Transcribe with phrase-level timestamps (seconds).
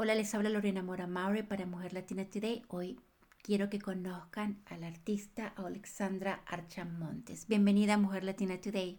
[0.00, 2.62] Hola, les habla Lorena Mora Maure para Mujer Latina Today.
[2.68, 3.00] Hoy
[3.42, 7.48] quiero que conozcan a la artista Alexandra Archamontes.
[7.48, 8.96] Bienvenida a Mujer Latina Today.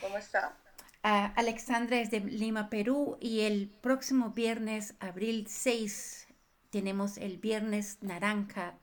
[0.00, 0.56] ¿Cómo está?
[1.04, 6.26] Uh, Alexandra es de Lima, Perú y el próximo viernes, abril 6,
[6.70, 8.74] tenemos el Viernes Naranja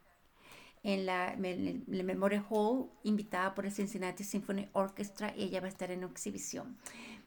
[0.84, 5.66] en la, en el Memorial Hall, invitada por el Cincinnati Symphony Orchestra y ella va
[5.66, 6.78] a estar en exhibición.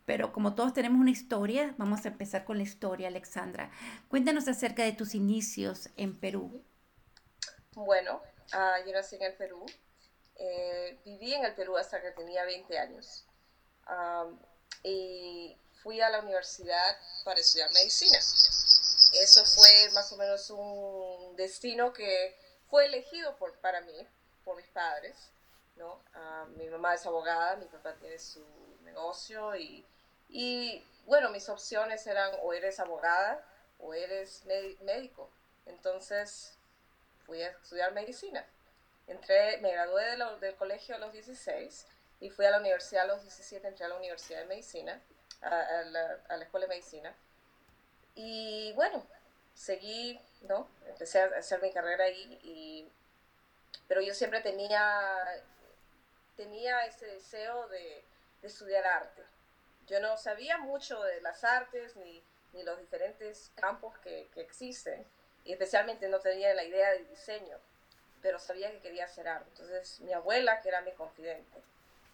[0.06, 3.70] Pero como todos tenemos una historia, vamos a empezar con la historia, Alexandra.
[4.08, 6.64] Cuéntanos acerca de tus inicios en Perú.
[7.72, 8.20] Bueno,
[8.54, 9.64] uh, yo nací en el Perú.
[10.36, 13.26] Eh, viví en el Perú hasta que tenía 20 años.
[13.88, 14.38] Um,
[14.82, 18.18] y fui a la universidad para estudiar medicina.
[18.18, 24.06] Eso fue más o menos un destino que fue elegido por, para mí,
[24.44, 25.16] por mis padres.
[25.76, 26.02] ¿no?
[26.14, 28.44] Uh, mi mamá es abogada, mi papá tiene su
[28.90, 29.84] negocio y,
[30.28, 33.44] y bueno, mis opciones eran o eres abogada
[33.78, 34.44] o eres
[34.82, 35.30] médico.
[35.66, 36.54] Entonces
[37.24, 38.44] fui a estudiar medicina.
[39.06, 41.86] Entré, me gradué del colegio a los 16
[42.20, 45.00] y fui a la universidad a los 17, entré a la Universidad de Medicina,
[45.40, 47.14] a, la, a la, Escuela de Medicina.
[48.14, 49.04] Y bueno,
[49.54, 50.68] seguí, ¿no?
[50.86, 52.88] Empecé a hacer mi carrera ahí, y,
[53.88, 55.42] pero yo siempre tenía,
[56.36, 58.04] tenía ese deseo de,
[58.40, 59.22] de estudiar arte.
[59.86, 65.04] Yo no sabía mucho de las artes ni, ni los diferentes campos que, que, existen
[65.44, 67.58] y especialmente no tenía la idea del diseño,
[68.22, 69.48] pero sabía que quería hacer arte.
[69.50, 71.62] Entonces mi abuela, que era mi confidente,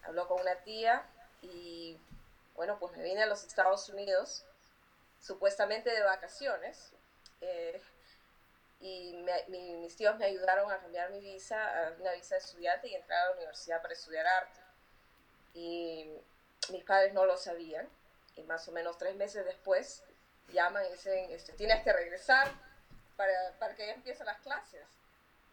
[0.03, 1.05] habló con una tía
[1.41, 1.99] y
[2.55, 4.43] bueno, pues me vine a los Estados Unidos
[5.21, 6.91] supuestamente de vacaciones
[7.41, 7.81] eh,
[8.79, 9.15] y
[9.49, 13.19] mis tíos me ayudaron a cambiar mi visa a una visa de estudiante y entrar
[13.19, 14.59] a la universidad para estudiar arte.
[15.57, 16.05] Y
[16.69, 17.89] mis padres no lo sabían
[18.35, 20.03] y más o menos tres meses después
[20.49, 22.51] llaman y dicen, este, tienes que regresar
[23.15, 24.85] para, para que ya empiecen las clases.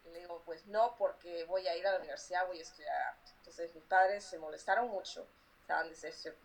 [0.05, 2.95] Y le digo, pues no, porque voy a ir a la universidad, voy a estudiar
[2.95, 3.31] arte.
[3.39, 5.27] Entonces mis padres se molestaron mucho,
[5.61, 5.89] estaban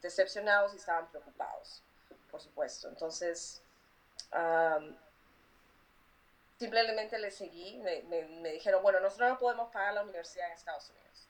[0.01, 1.83] decepcionados y estaban preocupados,
[2.31, 2.89] por supuesto.
[2.89, 3.61] Entonces,
[6.59, 10.91] simplemente le seguí, me, me, dijeron, bueno, nosotros no podemos pagar la universidad en Estados
[10.91, 11.29] Unidos.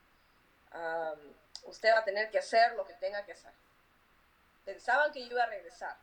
[1.65, 3.53] Usted va a tener que hacer lo que tenga que hacer.
[4.65, 5.97] Pensaban que yo iba a regresar.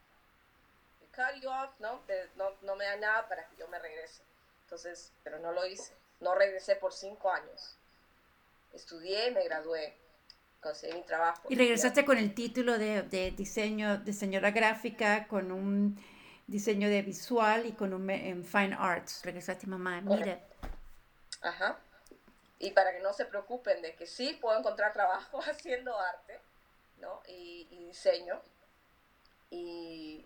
[1.16, 2.02] Cut you off, ¿no?
[2.36, 4.22] no, no me da nada para que yo me regrese.
[4.64, 5.94] Entonces, pero no lo hice.
[6.20, 7.78] No regresé por cinco años.
[8.74, 9.96] Estudié, me gradué,
[10.62, 11.48] conseguí mi trabajo.
[11.50, 16.00] Y regresaste con el título de, de diseño, diseñadora gráfica, con un
[16.48, 19.22] diseño de visual y con un en Fine Arts.
[19.24, 20.40] Regresaste, mamá, mira.
[21.42, 21.80] Ajá.
[22.60, 26.40] Y para que no se preocupen de que sí puedo encontrar trabajo haciendo arte,
[27.00, 27.22] ¿no?
[27.28, 28.42] Y, y diseño.
[29.50, 30.26] Y,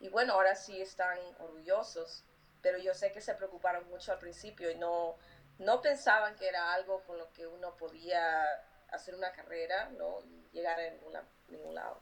[0.00, 2.24] y bueno, ahora sí están orgullosos
[2.62, 5.16] pero yo sé que se preocuparon mucho al principio y no,
[5.58, 8.44] no pensaban que era algo con lo que uno podía
[8.92, 10.20] hacer una carrera, ¿no?
[10.24, 12.00] Y llegar a ningún lado.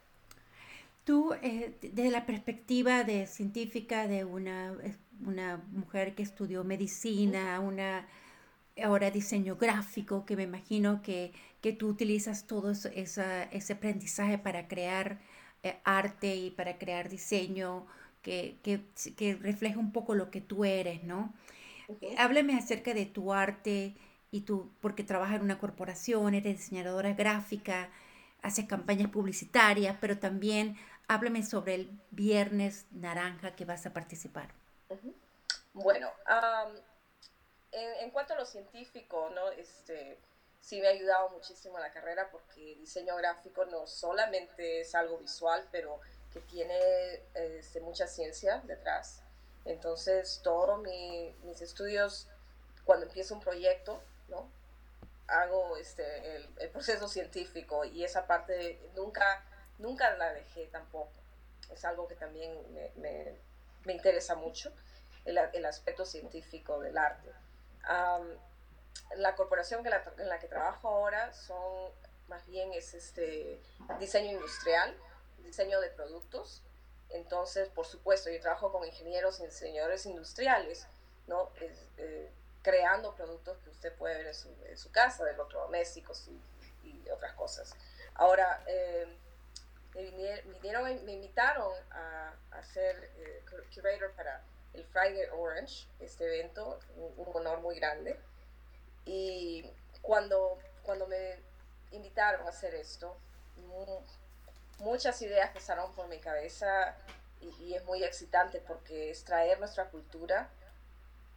[1.05, 4.77] Tú, eh, desde la perspectiva de científica de una,
[5.27, 8.07] una mujer que estudió medicina, una
[8.83, 14.69] ahora diseño gráfico, que me imagino que, que tú utilizas todo esa, ese aprendizaje para
[14.69, 15.19] crear
[15.63, 17.87] eh, arte y para crear diseño,
[18.23, 18.85] que, que,
[19.17, 21.33] que refleja un poco lo que tú eres, ¿no?
[22.19, 23.95] Háblame acerca de tu arte
[24.31, 27.89] y tú, porque trabajas en una corporación, eres diseñadora gráfica,
[28.43, 30.77] haces campañas publicitarias, pero también
[31.09, 34.51] háblame sobre el Viernes Naranja que vas a participar.
[35.73, 36.09] Bueno,
[37.73, 39.51] en, cuanto a lo científico, ¿no?
[39.51, 40.19] Este,
[40.61, 45.69] sí me ha ayudado muchísimo la carrera porque diseño gráfico no solamente es algo visual,
[45.71, 46.01] pero
[46.33, 46.79] que tiene
[47.35, 49.23] este, mucha ciencia detrás.
[49.65, 52.29] Entonces, todos mi, mis estudios,
[52.85, 54.51] cuando empiezo un proyecto, ¿no?
[55.31, 59.45] hago este, el, el, proceso científico y esa parte nunca,
[59.79, 61.13] nunca la dejé tampoco.
[61.73, 63.37] Es algo que también me, me,
[63.85, 64.73] me interesa mucho,
[65.25, 67.31] el, el, aspecto científico del arte.
[67.89, 68.37] Um,
[69.17, 71.93] la corporación que la, en la que trabajo ahora son
[72.29, 73.61] más bien es este
[73.99, 74.97] diseño industrial,
[75.39, 76.63] diseño de productos.
[77.11, 80.87] Entonces, por supuesto, yo trabajo con ingenieros y diseñadores industriales,
[81.27, 81.51] ¿no?
[81.97, 82.31] Eh,
[82.63, 87.11] creando productos que usted puede ver en su, en su casa, de electrodomésticos y, y,
[87.11, 87.75] otras cosas.
[88.15, 89.07] Ahora, eh,
[89.95, 93.43] me, vinieron, me invitaron a, a ser eh,
[93.75, 94.41] curator para
[94.75, 98.19] el Friday Orange, este evento, un, honor muy grande.
[99.05, 99.65] Y
[100.03, 101.39] cuando, cuando me
[101.93, 103.17] invitaron a hacer esto,
[104.79, 106.97] muchas ideas pasaron por mi cabeza
[107.41, 110.49] y, es muy excitante porque es traer nuestra cultura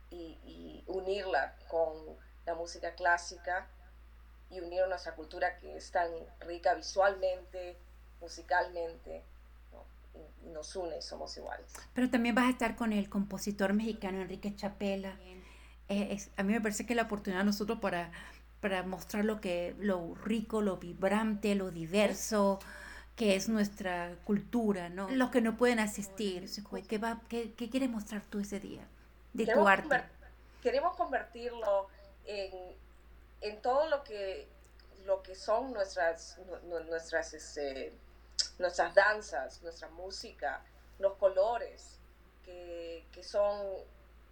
[0.09, 3.67] y, unirla con la música clásica
[4.49, 7.77] y unir nuestra cultura que es tan rica visualmente,
[8.19, 9.32] musicalmente, y
[10.51, 11.67] nos une, somos iguales.
[11.93, 15.17] Pero también vas a estar con el compositor mexicano Enrique Chapela.
[15.89, 18.11] Eh, a mí me parece que la oportunidad de nosotros para,
[18.61, 22.59] para mostrar lo, que, lo rico, lo vibrante, lo diverso
[23.15, 25.09] que es nuestra cultura, ¿no?
[25.09, 26.49] Los que no pueden asistir,
[26.87, 28.87] ¿qué, va, qué, qué quieres mostrar tú ese día
[29.33, 30.03] de tu arte?
[30.61, 31.89] Queremos convertirlo
[32.25, 32.51] en,
[33.41, 34.47] en, todo lo que,
[35.05, 36.39] lo que son nuestras,
[36.87, 37.93] nuestras, este,
[38.59, 40.63] nuestras danzas, nuestra música,
[40.99, 41.99] los colores,
[42.43, 43.65] que, que, son,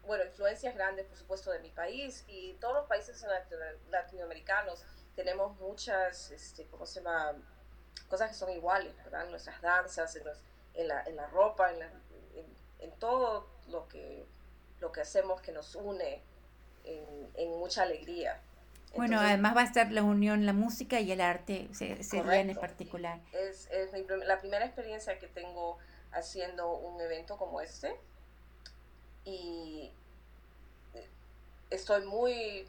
[0.06, 3.26] bueno, influencias grandes, por supuesto, de mi país y todos los países
[3.90, 4.84] latinoamericanos
[5.16, 7.36] tenemos muchas, este, ¿cómo se llama?
[8.12, 8.94] cosas que son iguales,
[9.30, 10.16] nuestras danzas,
[10.74, 11.82] en, la, en la, ropa, en,
[12.80, 14.26] en, todo lo que,
[14.80, 16.22] lo que hacemos que nos une
[16.84, 18.42] en, mucha alegría.
[18.96, 22.56] Bueno, además va a estar la unión, la música y el arte, se, se en
[22.56, 23.20] particular.
[23.32, 23.92] Es, es
[24.26, 25.78] la primera experiencia que tengo
[26.12, 27.96] haciendo un evento como este
[29.24, 29.92] y
[31.70, 32.68] estoy muy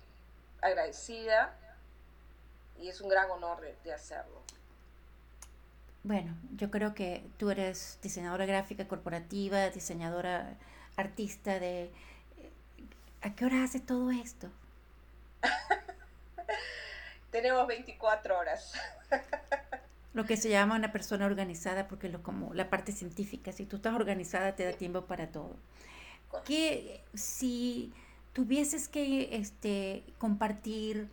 [0.60, 1.56] agradecida
[2.78, 4.42] y es un gran honor de hacerlo.
[6.04, 10.56] Bueno, yo creo que tú eres diseñadora gráfica corporativa, diseñadora
[10.96, 11.90] artista de...
[13.22, 14.48] ¿A qué hora hace todo esto?
[17.32, 18.72] Tenemos 24 horas.
[20.14, 23.76] lo que se llama una persona organizada, porque lo como la parte científica, si tú
[23.76, 25.56] estás organizada te da tiempo para todo.
[26.44, 27.92] Que si
[28.32, 31.08] tuvieses que este, compartir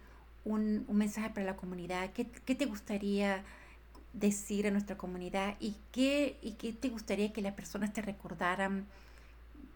[0.45, 3.43] un, un mensaje para la comunidad, ¿qué, qué te gustaría
[4.13, 8.85] decir a nuestra comunidad y qué, y qué te gustaría que las personas te recordaran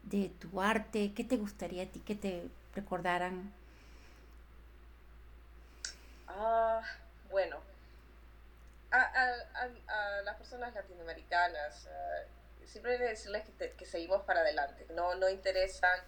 [0.04, 3.52] de tu arte, qué te gustaría a ti que te recordaran.
[6.36, 6.82] Ah,
[7.30, 7.62] bueno,
[8.92, 15.30] a, a, las personas latinoamericanas, uh, siempre decirles que, que, seguimos para adelante, no, no
[15.30, 16.00] interesan.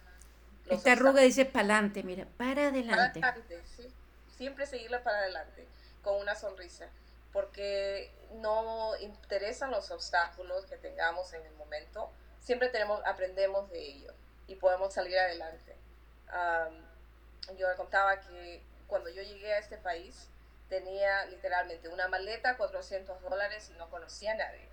[0.69, 3.19] Esta arruga dice para adelante, mira, para adelante.
[3.19, 3.91] Para adelante, sí.
[4.35, 5.67] Siempre seguirlo para adelante,
[6.01, 6.89] con una sonrisa
[7.35, 14.13] porque no interesan los obstáculos que tengamos en el momento, siempre tenemos, aprendemos de ello
[14.47, 15.75] y podemos salir adelante.
[17.57, 20.29] yo me contaba que cuando yo llegué a este país
[20.69, 24.67] tenía literalmente una maleta, 400 dólares y no conocía a nadie.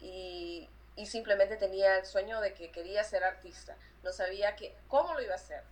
[0.00, 3.76] Y, y, simplemente tenía el sueño de que quería ser artista.
[4.02, 5.62] No sabía que, cómo lo iba a hacer.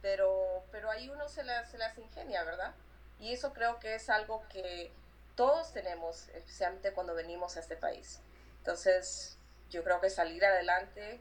[0.00, 2.72] Pero, pero ahí uno se, se las ingenia, ¿verdad?
[3.18, 4.92] Y eso creo que es algo que
[5.34, 8.20] todos tenemos, especialmente cuando venimos a este país.
[8.58, 9.36] Entonces,
[9.70, 11.20] yo creo que salir adelante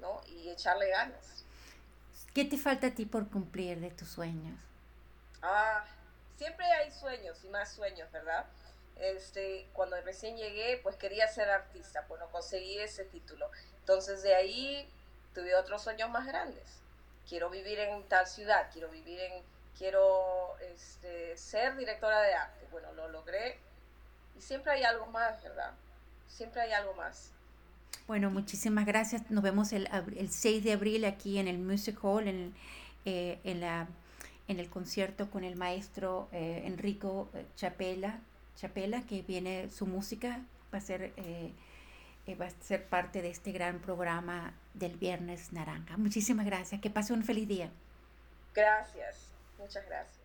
[0.00, 0.20] ¿no?
[0.26, 1.43] y echarle ganas.
[2.34, 4.58] ¿Qué te falta a ti por cumplir de tus sueños?
[5.40, 5.84] Ah,
[6.36, 8.46] siempre hay sueños y más sueños, ¿verdad?
[8.96, 13.48] Este, cuando recién llegué, pues quería ser artista, pues no conseguí ese título.
[13.78, 14.92] Entonces de ahí
[15.32, 16.80] tuve otros sueños más grandes.
[17.28, 19.42] Quiero vivir en tal ciudad, quiero vivir en
[19.78, 22.66] quiero este, ser directora de arte.
[22.72, 23.58] Bueno, lo logré
[24.36, 25.72] y siempre hay algo más, ¿verdad?
[26.26, 27.30] Siempre hay algo más.
[28.06, 29.30] Bueno, muchísimas gracias.
[29.30, 32.54] Nos vemos el, el 6 de abril aquí en el Music Hall, en,
[33.04, 33.88] eh, en, la,
[34.48, 38.18] en el concierto con el maestro eh, Enrico eh, Chapela,
[38.56, 40.40] Chapela, que viene su música,
[40.72, 41.12] va a ser...
[42.40, 45.96] va a ser parte de este gran programa del Viernes Naranja.
[45.96, 46.80] Muchísimas gracias.
[46.80, 47.70] Que pase un feliz día.
[48.54, 49.32] Gracias.
[49.58, 50.23] Muchas gracias.